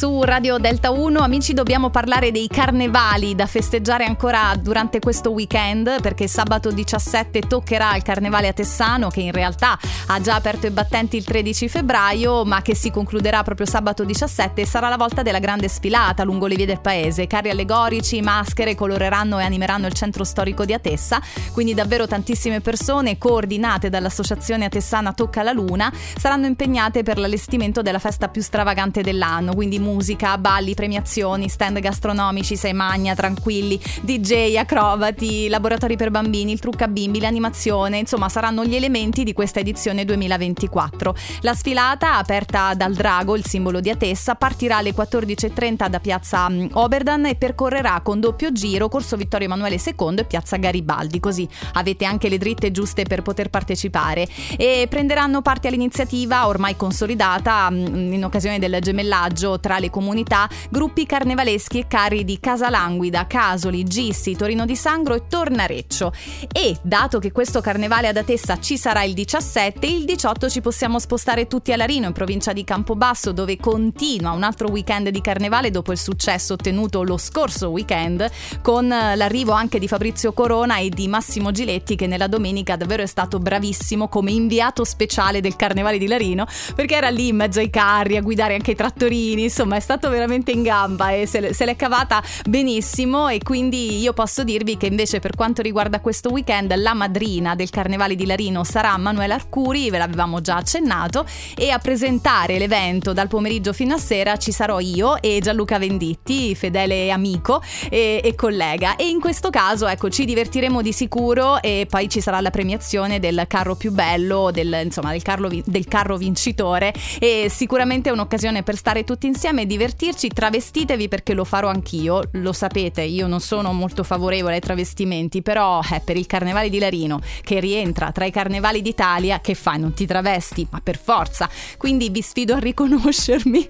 [0.00, 1.20] su Radio Delta 1.
[1.20, 7.94] Amici, dobbiamo parlare dei carnevali da festeggiare ancora durante questo weekend perché sabato 17 toccherà
[7.96, 12.46] il carnevale a Tessano che in realtà ha già aperto i battenti il 13 febbraio
[12.46, 16.46] ma che si concluderà proprio sabato 17 e sarà la volta della grande sfilata lungo
[16.46, 17.26] le vie del paese.
[17.26, 21.20] Carri allegorici, maschere coloreranno e animeranno il centro storico di Atessa,
[21.52, 27.98] quindi davvero tantissime persone coordinate dall'associazione Atessana Tocca la Luna saranno impegnate per l'allestimento della
[27.98, 35.48] festa più stravagante dell'anno, quindi musica, balli, premiazioni, stand gastronomici, sei magna, tranquilli, DJ, acrobati,
[35.48, 41.14] laboratori per bambini, il trucca bimbi, l'animazione, insomma saranno gli elementi di questa edizione 2024.
[41.40, 47.26] La sfilata, aperta dal drago, il simbolo di Atessa, partirà alle 14.30 da piazza Oberdan
[47.26, 52.28] e percorrerà con doppio giro Corso Vittorio Emanuele II e piazza Garibaldi, così avete anche
[52.28, 58.78] le dritte giuste per poter partecipare e prenderanno parte all'iniziativa ormai consolidata in occasione del
[58.80, 65.14] gemellaggio tra le comunità gruppi carnevaleschi e carri di Casalanguida, Casoli, Gissi, Torino di Sangro
[65.14, 66.12] e Tornareccio.
[66.52, 70.98] E dato che questo carnevale ad Atessa ci sarà il 17, il 18 ci possiamo
[70.98, 75.70] spostare tutti a Larino in provincia di Campobasso dove continua un altro weekend di carnevale
[75.70, 78.28] dopo il successo ottenuto lo scorso weekend
[78.62, 83.06] con l'arrivo anche di Fabrizio Corona e di Massimo Giletti che nella domenica davvero è
[83.06, 87.70] stato bravissimo come inviato speciale del carnevale di Larino perché era lì in mezzo ai
[87.70, 91.64] carri a guidare anche i trattorini, insomma è stato veramente in gamba e se, se
[91.64, 96.74] l'è cavata benissimo e quindi io posso dirvi che invece per quanto riguarda questo weekend
[96.76, 101.24] la madrina del Carnevale di Larino sarà Manuela Arcuri, ve l'avevamo già accennato,
[101.56, 106.54] e a presentare l'evento dal pomeriggio fino a sera ci sarò io e Gianluca Venditti,
[106.54, 108.96] fedele amico e, e collega.
[108.96, 113.18] E in questo caso ecco ci divertiremo di sicuro e poi ci sarà la premiazione
[113.18, 118.62] del carro più bello, del, insomma del, carro, del carro vincitore e sicuramente è un'occasione
[118.62, 123.40] per stare tutti insieme e divertirci, travestitevi perché lo farò anch'io, lo sapete, io non
[123.40, 128.24] sono molto favorevole ai travestimenti, però eh, per il carnevale di Larino, che rientra tra
[128.24, 129.78] i carnevali d'Italia, che fai?
[129.78, 130.66] Non ti travesti?
[130.70, 131.48] Ma per forza!
[131.76, 133.68] Quindi vi sfido a riconoscermi.